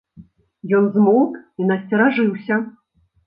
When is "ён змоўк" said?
0.77-1.35